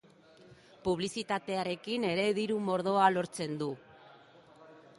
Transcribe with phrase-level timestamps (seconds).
[0.87, 3.69] Publizitatearekin ere diru mordoa lortzen du.